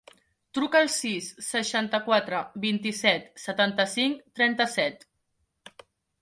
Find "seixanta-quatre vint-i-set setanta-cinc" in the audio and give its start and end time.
1.47-4.25